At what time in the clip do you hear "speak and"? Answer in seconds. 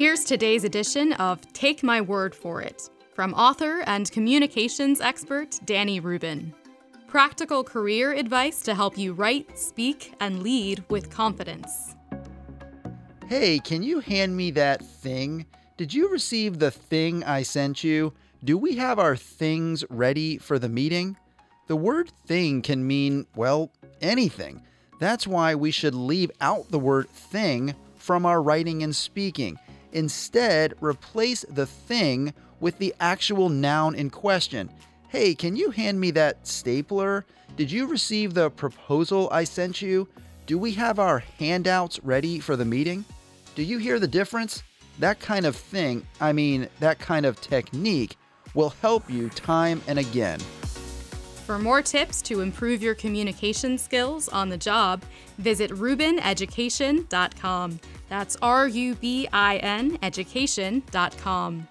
9.58-10.42